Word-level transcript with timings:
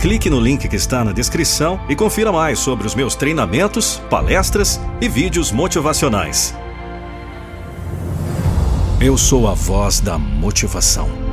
Clique 0.00 0.30
no 0.30 0.38
link 0.38 0.68
que 0.68 0.76
está 0.76 1.02
na 1.02 1.10
descrição 1.10 1.80
e 1.88 1.96
confira 1.96 2.30
mais 2.30 2.60
sobre 2.60 2.86
os 2.86 2.94
meus 2.94 3.16
treinamentos, 3.16 4.00
palestras 4.08 4.80
e 5.00 5.08
vídeos 5.08 5.50
motivacionais. 5.50 6.54
Eu 9.00 9.18
sou 9.18 9.48
a 9.48 9.54
voz 9.54 9.98
da 9.98 10.16
motivação. 10.16 11.27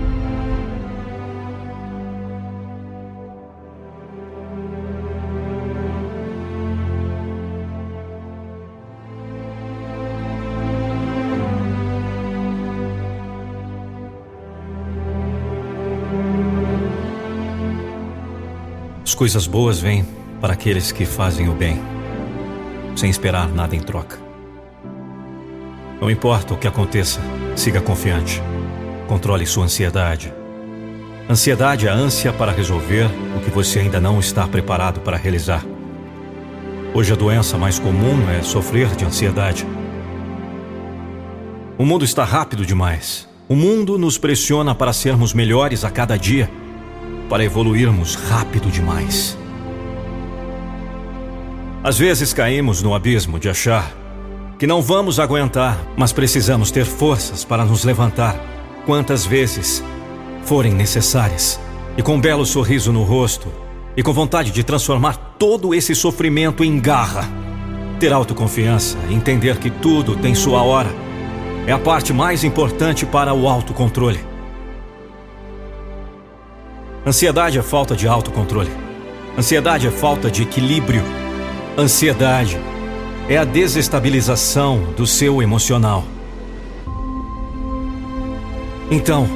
As 19.05 19.13
coisas 19.13 19.45
boas 19.45 19.79
vêm 19.79 20.03
para 20.41 20.53
aqueles 20.53 20.91
que 20.91 21.05
fazem 21.05 21.47
o 21.47 21.53
bem, 21.53 21.79
sem 22.95 23.07
esperar 23.07 23.47
nada 23.47 23.75
em 23.75 23.79
troca. 23.79 24.17
Não 26.01 26.09
importa 26.09 26.55
o 26.55 26.57
que 26.57 26.67
aconteça, 26.67 27.21
siga 27.55 27.79
confiante. 27.79 28.41
Controle 29.07 29.45
sua 29.45 29.65
ansiedade. 29.65 30.33
Ansiedade 31.29 31.85
é 31.85 31.91
a 31.91 31.93
ânsia 31.93 32.33
para 32.33 32.51
resolver 32.51 33.07
o 33.37 33.41
que 33.41 33.51
você 33.51 33.77
ainda 33.77 34.01
não 34.01 34.19
está 34.19 34.47
preparado 34.47 34.99
para 35.01 35.17
realizar. 35.17 35.63
Hoje 36.91 37.13
a 37.13 37.15
doença 37.15 37.59
mais 37.59 37.77
comum 37.77 38.27
é 38.31 38.41
sofrer 38.41 38.87
de 38.95 39.05
ansiedade. 39.05 39.67
O 41.77 41.85
mundo 41.85 42.03
está 42.03 42.23
rápido 42.23 42.65
demais. 42.65 43.29
O 43.47 43.55
mundo 43.55 43.99
nos 43.99 44.17
pressiona 44.17 44.73
para 44.73 44.91
sermos 44.91 45.31
melhores 45.31 45.83
a 45.83 45.91
cada 45.91 46.17
dia, 46.17 46.49
para 47.29 47.43
evoluirmos 47.43 48.15
rápido 48.15 48.69
demais. 48.69 49.37
Às 51.83 51.97
vezes 51.97 52.33
caímos 52.33 52.81
no 52.81 52.95
abismo 52.95 53.39
de 53.39 53.47
achar 53.47 53.91
que 54.57 54.65
não 54.65 54.81
vamos 54.81 55.19
aguentar, 55.19 55.77
mas 55.95 56.11
precisamos 56.11 56.71
ter 56.71 56.85
forças 56.85 57.43
para 57.43 57.65
nos 57.65 57.83
levantar 57.83 58.35
quantas 58.85 59.25
vezes 59.25 59.83
forem 60.43 60.73
necessárias. 60.73 61.59
E 61.97 62.01
com 62.01 62.15
um 62.15 62.21
belo 62.21 62.45
sorriso 62.45 62.91
no 62.91 63.03
rosto 63.03 63.47
e 63.95 64.03
com 64.03 64.13
vontade 64.13 64.51
de 64.51 64.63
transformar 64.63 65.35
todo 65.37 65.73
esse 65.73 65.93
sofrimento 65.93 66.63
em 66.63 66.79
garra. 66.79 67.29
Ter 67.99 68.11
autoconfiança 68.11 68.97
e 69.09 69.13
entender 69.13 69.57
que 69.57 69.69
tudo 69.69 70.15
tem 70.15 70.35
sua 70.35 70.61
hora 70.63 70.89
é 71.67 71.71
a 71.71 71.79
parte 71.79 72.13
mais 72.13 72.43
importante 72.43 73.05
para 73.05 73.33
o 73.33 73.47
autocontrole. 73.47 74.34
Ansiedade 77.05 77.59
é 77.59 77.61
falta 77.61 77.95
de 77.95 78.07
autocontrole. 78.07 78.71
Ansiedade 79.37 79.85
é 79.85 79.91
falta 79.91 80.31
de 80.31 80.41
equilíbrio. 80.41 81.03
Ansiedade 81.77 82.57
é 83.29 83.37
a 83.37 83.43
desestabilização 83.43 84.91
do 84.97 85.05
seu 85.05 85.39
emocional. 85.39 86.03
Então, 88.89 89.27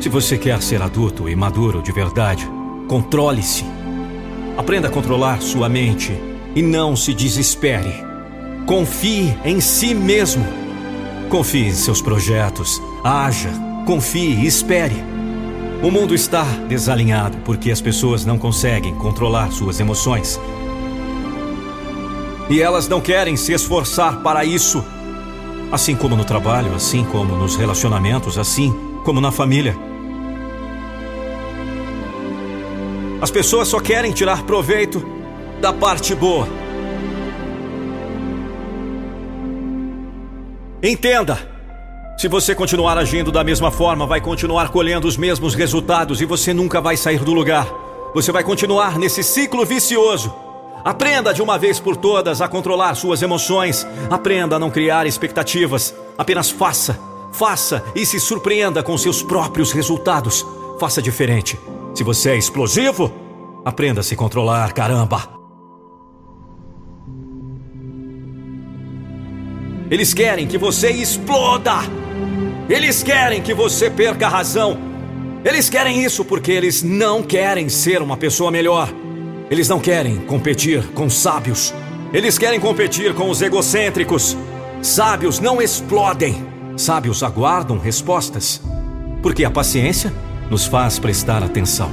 se 0.00 0.08
você 0.08 0.36
quer 0.36 0.60
ser 0.60 0.82
adulto 0.82 1.28
e 1.28 1.36
maduro 1.36 1.80
de 1.80 1.92
verdade, 1.92 2.50
controle-se. 2.88 3.64
Aprenda 4.56 4.88
a 4.88 4.90
controlar 4.90 5.40
sua 5.40 5.68
mente 5.68 6.12
e 6.52 6.62
não 6.62 6.96
se 6.96 7.14
desespere. 7.14 7.94
Confie 8.66 9.38
em 9.44 9.60
si 9.60 9.94
mesmo. 9.94 10.44
Confie 11.28 11.68
em 11.68 11.74
seus 11.74 12.02
projetos. 12.02 12.82
Haja, 13.04 13.50
confie 13.86 14.34
e 14.34 14.46
espere. 14.46 15.13
O 15.84 15.90
mundo 15.90 16.14
está 16.14 16.44
desalinhado 16.66 17.36
porque 17.44 17.70
as 17.70 17.78
pessoas 17.78 18.24
não 18.24 18.38
conseguem 18.38 18.94
controlar 18.94 19.52
suas 19.52 19.78
emoções 19.78 20.40
e 22.48 22.58
elas 22.58 22.88
não 22.88 23.02
querem 23.02 23.36
se 23.36 23.52
esforçar 23.52 24.22
para 24.22 24.46
isso. 24.46 24.82
Assim 25.70 25.94
como 25.94 26.16
no 26.16 26.24
trabalho, 26.24 26.74
assim 26.74 27.04
como 27.04 27.36
nos 27.36 27.56
relacionamentos, 27.56 28.38
assim 28.38 28.74
como 29.04 29.20
na 29.20 29.30
família. 29.30 29.76
As 33.20 33.30
pessoas 33.30 33.68
só 33.68 33.78
querem 33.78 34.10
tirar 34.10 34.44
proveito 34.44 35.04
da 35.60 35.70
parte 35.70 36.14
boa. 36.14 36.48
Entenda! 40.82 41.53
Se 42.16 42.28
você 42.28 42.54
continuar 42.54 42.96
agindo 42.96 43.32
da 43.32 43.42
mesma 43.42 43.70
forma, 43.70 44.06
vai 44.06 44.20
continuar 44.20 44.70
colhendo 44.70 45.06
os 45.06 45.16
mesmos 45.16 45.54
resultados 45.54 46.20
e 46.20 46.24
você 46.24 46.54
nunca 46.54 46.80
vai 46.80 46.96
sair 46.96 47.18
do 47.18 47.34
lugar. 47.34 47.66
Você 48.14 48.30
vai 48.30 48.44
continuar 48.44 48.98
nesse 48.98 49.22
ciclo 49.22 49.64
vicioso. 49.66 50.32
Aprenda 50.84 51.34
de 51.34 51.42
uma 51.42 51.58
vez 51.58 51.80
por 51.80 51.96
todas 51.96 52.40
a 52.40 52.46
controlar 52.46 52.94
suas 52.94 53.20
emoções. 53.20 53.86
Aprenda 54.08 54.56
a 54.56 54.58
não 54.58 54.70
criar 54.70 55.06
expectativas. 55.06 55.94
Apenas 56.16 56.50
faça, 56.50 56.98
faça 57.32 57.82
e 57.96 58.06
se 58.06 58.20
surpreenda 58.20 58.82
com 58.82 58.96
seus 58.96 59.22
próprios 59.22 59.72
resultados. 59.72 60.46
Faça 60.78 61.02
diferente. 61.02 61.58
Se 61.94 62.04
você 62.04 62.30
é 62.30 62.36
explosivo, 62.36 63.12
aprenda 63.64 64.00
a 64.00 64.04
se 64.04 64.14
controlar, 64.14 64.72
caramba. 64.72 65.34
Eles 69.90 70.14
querem 70.14 70.46
que 70.46 70.56
você 70.56 70.90
exploda. 70.90 72.03
Eles 72.68 73.02
querem 73.02 73.42
que 73.42 73.52
você 73.52 73.90
perca 73.90 74.26
a 74.26 74.30
razão. 74.30 74.78
Eles 75.44 75.68
querem 75.68 76.02
isso 76.02 76.24
porque 76.24 76.50
eles 76.50 76.82
não 76.82 77.22
querem 77.22 77.68
ser 77.68 78.00
uma 78.00 78.16
pessoa 78.16 78.50
melhor. 78.50 78.88
Eles 79.50 79.68
não 79.68 79.78
querem 79.78 80.16
competir 80.16 80.82
com 80.94 81.10
sábios. 81.10 81.74
Eles 82.12 82.38
querem 82.38 82.58
competir 82.58 83.12
com 83.14 83.28
os 83.28 83.42
egocêntricos. 83.42 84.36
Sábios 84.80 85.40
não 85.40 85.60
explodem. 85.60 86.42
Sábios 86.76 87.22
aguardam 87.22 87.78
respostas. 87.78 88.62
Porque 89.22 89.44
a 89.44 89.50
paciência 89.50 90.10
nos 90.50 90.64
faz 90.64 90.98
prestar 90.98 91.42
atenção. 91.42 91.90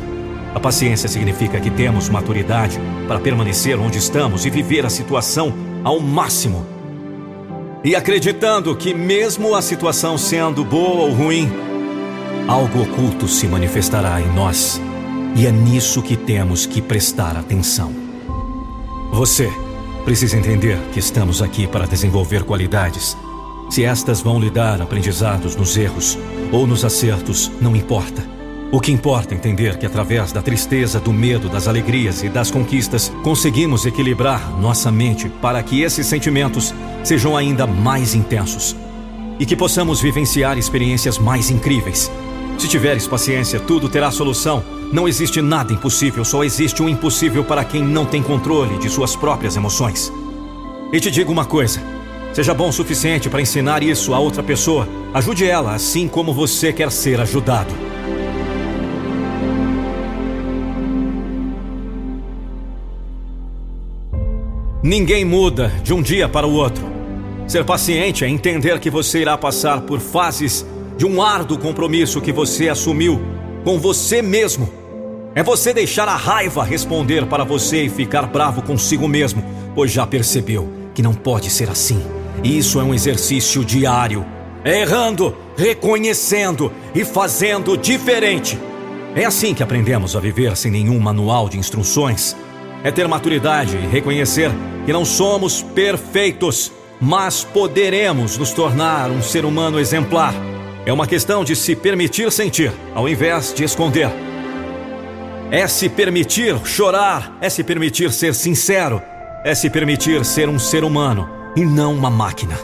A 0.56 0.60
paciência 0.60 1.10
significa 1.10 1.60
que 1.60 1.70
temos 1.70 2.08
maturidade 2.08 2.80
para 3.08 3.20
permanecer 3.20 3.78
onde 3.78 3.98
estamos 3.98 4.46
e 4.46 4.50
viver 4.50 4.86
a 4.86 4.90
situação 4.90 5.54
ao 5.84 6.00
máximo. 6.00 6.71
E 7.84 7.96
acreditando 7.96 8.76
que, 8.76 8.94
mesmo 8.94 9.56
a 9.56 9.62
situação 9.62 10.18
sendo 10.18 10.64
boa 10.64 11.06
ou 11.06 11.12
ruim, 11.12 11.52
algo 12.48 12.84
oculto 12.84 13.28
se 13.28 13.48
manifestará 13.48 14.22
em 14.22 14.32
nós 14.34 14.80
e 15.36 15.48
é 15.48 15.52
nisso 15.52 16.02
que 16.02 16.16
temos 16.16 16.66
que 16.66 16.82
prestar 16.82 17.36
atenção. 17.36 17.92
Você 19.12 19.52
precisa 20.06 20.38
entender 20.38 20.78
que 20.94 21.00
estamos 21.00 21.42
aqui 21.42 21.66
para 21.66 21.88
desenvolver 21.88 22.44
qualidades. 22.44 23.18
Se 23.70 23.84
estas 23.84 24.22
vão 24.22 24.40
lhe 24.40 24.50
dar 24.50 24.82
aprendizados 24.82 25.56
nos 25.56 25.76
erros 25.76 26.18
ou 26.52 26.68
nos 26.68 26.86
acertos, 26.86 27.52
não 27.60 27.76
importa. 27.76 28.31
O 28.72 28.80
que 28.80 28.90
importa 28.90 29.34
é 29.34 29.38
entender 29.38 29.78
que 29.78 29.86
através 29.86 30.32
da 30.32 30.42
tristeza, 30.42 30.98
do 30.98 31.12
medo, 31.12 31.50
das 31.50 31.68
alegrias 31.68 32.24
e 32.24 32.30
das 32.30 32.50
conquistas, 32.50 33.12
conseguimos 33.22 33.86
equilibrar 33.86 34.58
nossa 34.62 34.90
mente 34.90 35.28
para 35.28 35.62
que 35.62 35.82
esses 35.82 36.08
sentimentos 36.08 36.74
sejam 37.04 37.36
ainda 37.36 37.68
mais 37.68 38.16
intensos 38.16 38.74
e 39.38 39.46
que 39.46 39.58
possamos 39.58 40.00
vivenciar 40.00 40.58
experiências 40.58 41.18
mais 41.18 41.52
incríveis. 41.52 42.10
Se 42.58 42.66
tiveres 42.70 43.06
paciência, 43.08 43.60
tudo 43.60 43.90
terá 43.90 44.10
solução 44.10 44.64
não 44.94 45.06
existe 45.06 45.42
nada 45.42 45.74
impossível, 45.74 46.24
só 46.24 46.42
existe 46.42 46.82
um 46.82 46.88
impossível 46.88 47.44
para 47.44 47.66
quem 47.66 47.84
não 47.84 48.06
tem 48.06 48.24
controle 48.24 48.78
de 48.78 48.90
suas 48.90 49.18
próprias 49.18 49.58
emoções. 49.58 50.12
E 50.94 51.00
te 51.00 51.12
digo 51.12 51.32
uma 51.32 51.46
coisa: 51.46 51.82
seja 52.34 52.54
bom 52.54 52.70
o 52.70 52.74
suficiente 52.74 53.30
para 53.30 53.42
ensinar 53.42 53.84
isso 53.84 54.14
a 54.14 54.20
outra 54.20 54.42
pessoa. 54.42 54.88
Ajude 55.14 55.46
ela 55.46 55.74
assim 55.74 56.08
como 56.08 56.34
você 56.34 56.72
quer 56.72 56.90
ser 56.90 57.20
ajudado. 57.20 57.91
Ninguém 64.84 65.24
muda 65.24 65.72
de 65.84 65.94
um 65.94 66.02
dia 66.02 66.28
para 66.28 66.48
o 66.48 66.54
outro. 66.54 66.86
Ser 67.48 67.64
paciente 67.64 68.24
é 68.24 68.30
entender 68.30 68.80
que 68.80 68.90
você 68.90 69.20
irá 69.20 69.38
passar 69.38 69.82
por 69.82 70.00
fases 70.00 70.66
de 70.98 71.06
um 71.06 71.22
árduo 71.22 71.58
compromisso 71.58 72.22
que 72.22 72.32
você 72.32 72.70
assumiu 72.70 73.22
com 73.64 73.80
você 73.80 74.22
mesmo 74.22 74.82
é 75.34 75.42
você 75.42 75.74
deixar 75.74 76.10
a 76.10 76.16
raiva 76.16 76.62
responder 76.62 77.26
para 77.26 77.46
você 77.46 77.84
e 77.84 77.90
ficar 77.90 78.24
bravo 78.24 78.62
consigo 78.62 79.08
mesmo, 79.08 79.42
pois 79.74 79.90
já 79.90 80.06
percebeu 80.06 80.70
que 80.94 81.02
não 81.02 81.14
pode 81.14 81.50
ser 81.50 81.70
assim. 81.70 82.04
Isso 82.44 82.82
é 82.82 82.84
um 82.84 82.94
exercício 82.94 83.64
diário. 83.64 84.26
É 84.64 84.82
errando, 84.82 85.36
reconhecendo 85.56 86.72
e 86.94 87.06
fazendo 87.06 87.78
diferente. 87.78 88.60
É 89.16 89.24
assim 89.24 89.54
que 89.54 89.64
aprendemos 89.64 90.18
a 90.18 90.20
viver 90.20 90.58
sem 90.58 90.70
nenhum 90.70 91.00
manual 91.00 91.48
de 91.48 91.58
instruções. 91.58 92.36
É 92.84 92.92
ter 92.92 93.08
maturidade 93.08 93.78
e 93.78 93.88
reconhecer 93.88 94.52
que 94.86 94.94
não 94.94 95.06
somos 95.06 95.62
perfeitos, 95.62 96.72
mas 97.00 97.44
poderemos 97.44 98.38
nos 98.38 98.52
tornar 98.52 99.10
um 99.12 99.22
ser 99.22 99.46
humano 99.46 99.80
exemplar. 99.80 100.34
É 100.86 100.92
uma 100.92 101.06
questão 101.06 101.44
de 101.44 101.56
se 101.56 101.76
permitir 101.76 102.32
sentir, 102.32 102.72
ao 102.96 103.08
invés 103.08 103.54
de 103.54 103.64
esconder. 103.64 104.10
É 105.52 105.68
se 105.68 105.90
permitir 105.90 106.58
chorar, 106.66 107.38
é 107.40 107.50
se 107.50 107.64
permitir 107.64 108.12
ser 108.12 108.34
sincero, 108.34 109.02
é 109.44 109.54
se 109.54 109.70
permitir 109.70 110.26
ser 110.26 110.50
um 110.50 110.58
ser 110.58 110.84
humano 110.84 111.30
e 111.56 111.64
não 111.64 111.94
uma 111.94 112.10
máquina. 112.10 112.58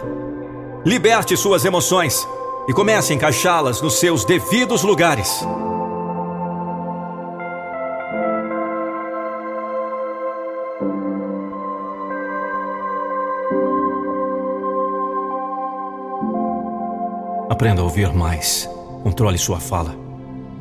Liberte 0.86 1.36
suas 1.38 1.66
emoções 1.66 2.28
e 2.68 2.74
comece 2.74 3.14
a 3.14 3.16
encaixá-las 3.16 3.82
nos 3.82 4.00
seus 4.00 4.26
devidos 4.26 4.84
lugares. 4.84 5.46
Aprenda 17.58 17.82
a 17.82 17.86
ouvir 17.86 18.14
mais. 18.14 18.70
Controle 19.02 19.36
sua 19.36 19.60
fala. 19.60 19.98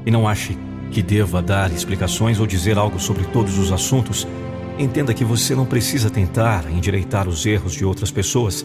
E 0.06 0.10
não 0.10 0.26
ache 0.26 0.56
que 0.90 1.02
deva 1.02 1.42
dar 1.42 1.70
explicações 1.70 2.40
ou 2.40 2.46
dizer 2.46 2.78
algo 2.78 2.98
sobre 2.98 3.24
todos 3.24 3.58
os 3.58 3.70
assuntos. 3.70 4.26
Entenda 4.78 5.12
que 5.12 5.22
você 5.22 5.54
não 5.54 5.66
precisa 5.66 6.08
tentar 6.08 6.64
endireitar 6.70 7.28
os 7.28 7.44
erros 7.44 7.74
de 7.74 7.84
outras 7.84 8.10
pessoas. 8.10 8.64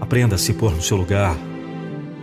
Aprenda 0.00 0.36
a 0.36 0.38
se 0.38 0.52
pôr 0.52 0.70
no 0.70 0.80
seu 0.80 0.96
lugar 0.96 1.36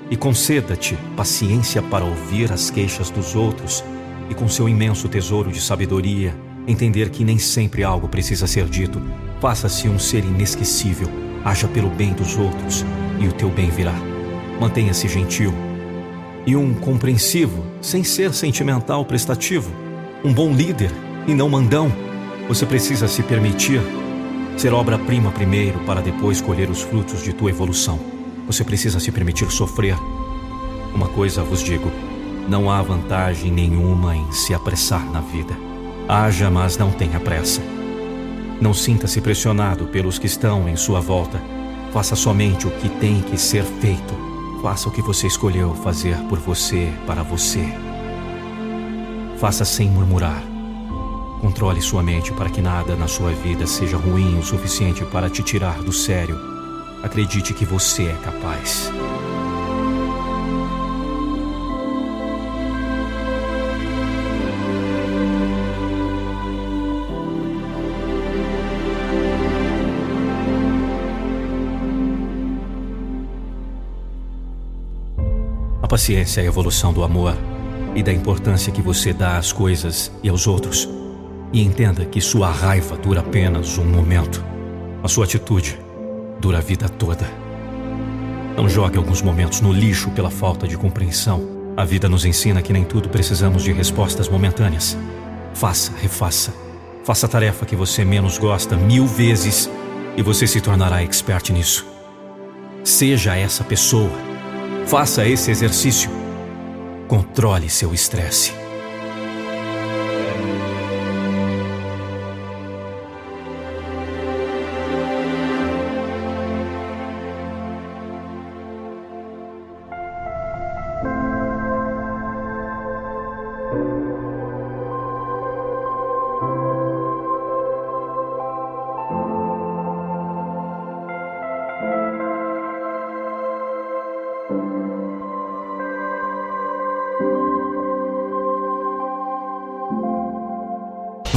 e 0.10 0.16
conceda-te 0.16 0.98
paciência 1.18 1.82
para 1.82 2.06
ouvir 2.06 2.54
as 2.54 2.70
queixas 2.70 3.10
dos 3.10 3.36
outros 3.36 3.84
e, 4.30 4.34
com 4.34 4.48
seu 4.48 4.70
imenso 4.70 5.10
tesouro 5.10 5.52
de 5.52 5.60
sabedoria, 5.60 6.34
entender 6.66 7.10
que 7.10 7.26
nem 7.26 7.38
sempre 7.38 7.84
algo 7.84 8.08
precisa 8.08 8.48
ser 8.48 8.64
dito. 8.70 9.02
Faça-se 9.42 9.90
um 9.90 10.00
ser 10.00 10.24
inesquecível, 10.24 11.10
haja 11.44 11.68
pelo 11.68 11.90
bem 11.90 12.14
dos 12.14 12.38
outros 12.38 12.86
e 13.20 13.28
o 13.28 13.34
teu 13.34 13.50
bem 13.50 13.70
virá. 13.70 14.07
Mantenha-se 14.60 15.08
gentil 15.08 15.54
e 16.48 16.56
um 16.56 16.74
compreensivo, 16.74 17.64
sem 17.82 18.06
ser 18.06 18.34
sentimental 18.34 19.04
prestativo. 19.04 19.70
Um 20.24 20.34
bom 20.34 20.54
líder 20.54 20.90
e 21.28 21.34
não 21.36 21.50
mandão. 21.50 21.92
Você 22.48 22.66
precisa 22.66 23.08
se 23.08 23.22
permitir 23.22 23.82
ser 24.56 24.74
obra-prima 24.74 25.30
primeiro 25.30 25.78
para 25.80 26.02
depois 26.02 26.42
colher 26.42 26.70
os 26.70 26.82
frutos 26.82 27.22
de 27.22 27.34
tua 27.34 27.50
evolução. 27.50 28.00
Você 28.48 28.64
precisa 28.64 28.98
se 29.00 29.12
permitir 29.12 29.52
sofrer. 29.52 29.98
Uma 30.96 31.10
coisa 31.10 31.44
vos 31.44 31.62
digo: 31.62 31.92
não 32.48 32.72
há 32.72 32.82
vantagem 32.82 33.52
nenhuma 33.52 34.16
em 34.16 34.32
se 34.32 34.54
apressar 34.54 35.06
na 35.12 35.20
vida. 35.20 35.54
Haja, 36.08 36.50
mas 36.50 36.78
não 36.78 36.92
tenha 36.92 37.20
pressa. 37.20 37.62
Não 38.62 38.74
sinta-se 38.74 39.20
pressionado 39.20 39.86
pelos 39.88 40.18
que 40.18 40.26
estão 40.26 40.68
em 40.68 40.78
sua 40.78 41.02
volta. 41.02 41.40
Faça 41.92 42.16
somente 42.16 42.66
o 42.66 42.72
que 42.72 42.88
tem 42.88 43.22
que 43.22 43.38
ser 43.38 43.64
feito 43.64 44.27
Faça 44.62 44.90
o 44.90 44.92
que 44.92 45.02
você 45.02 45.28
escolheu 45.28 45.74
fazer 45.76 46.18
por 46.28 46.40
você, 46.40 46.92
para 47.06 47.22
você. 47.22 47.64
Faça 49.38 49.64
sem 49.64 49.90
murmurar. 49.90 50.42
Controle 51.42 51.82
sua 51.82 52.02
mente 52.02 52.34
para 52.34 52.50
que 52.50 52.62
nada 52.62 52.96
na 52.96 53.08
sua 53.08 53.32
vida 53.32 53.68
seja 53.68 53.98
ruim 53.98 54.40
o 54.40 54.44
suficiente 54.44 55.06
para 55.06 55.30
te 55.30 55.44
tirar 55.44 55.84
do 55.84 55.94
sério. 55.94 56.38
Acredite 57.04 57.54
que 57.54 57.66
você 57.66 58.08
é 58.08 58.16
capaz. 58.24 58.92
A 75.88 75.90
paciência 75.90 76.42
é 76.42 76.44
a 76.44 76.48
evolução 76.48 76.92
do 76.92 77.02
amor 77.02 77.34
e 77.96 78.04
da 78.04 78.12
importância 78.12 78.74
que 78.74 78.82
você 78.82 79.14
dá 79.14 79.38
às 79.38 79.54
coisas 79.54 80.12
e 80.22 80.28
aos 80.28 80.46
outros. 80.46 80.86
E 81.54 81.64
entenda 81.64 82.04
que 82.04 82.20
sua 82.20 82.52
raiva 82.52 82.98
dura 82.98 83.22
apenas 83.22 83.78
um 83.78 83.86
momento. 83.86 84.44
A 85.02 85.08
sua 85.08 85.24
atitude 85.24 85.80
dura 86.42 86.58
a 86.58 86.62
vida 86.62 86.90
toda. 86.90 87.26
Não 88.58 88.68
jogue 88.68 88.98
alguns 88.98 89.22
momentos 89.22 89.62
no 89.62 89.72
lixo 89.72 90.12
pela 90.12 90.30
falta 90.30 90.68
de 90.68 90.78
compreensão. 90.78 91.72
A 91.78 91.86
vida 91.86 92.10
nos 92.10 92.26
ensina 92.26 92.62
que 92.62 92.74
nem 92.74 92.84
tudo 92.84 93.08
precisamos 93.08 93.64
de 93.64 93.72
respostas 93.72 94.28
momentâneas. 94.28 94.98
Faça, 95.54 95.94
refaça. 96.02 96.54
Faça 97.06 97.28
a 97.28 97.30
tarefa 97.30 97.66
que 97.66 97.78
você 97.78 98.04
menos 98.04 98.38
gosta 98.38 98.76
mil 98.76 99.08
vezes 99.08 99.70
e 100.18 100.22
você 100.22 100.46
se 100.48 100.60
tornará 100.60 101.02
expert 101.02 101.50
nisso. 101.54 101.86
Seja 102.84 103.38
essa 103.38 103.64
pessoa 103.64 104.27
Faça 104.88 105.28
esse 105.28 105.52
exercício. 105.52 106.10
Controle 107.10 107.70
seu 107.70 107.94
estresse. 107.94 108.57